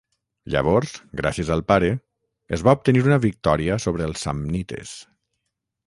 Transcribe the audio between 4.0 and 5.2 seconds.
els samnites.